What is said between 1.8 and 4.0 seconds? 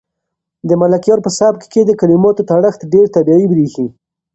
د کلماتو تړښت ډېر طبیعي برېښي.